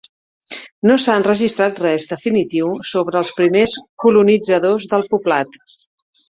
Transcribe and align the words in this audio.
No 0.91 0.93
s'ha 1.01 1.17
enregistrat 1.19 1.81
res 1.83 2.07
definitiu 2.13 2.71
sobre 2.93 3.21
els 3.21 3.31
primers 3.41 3.77
colonitzadors 4.07 4.89
del 4.95 5.07
poblat. 5.15 5.63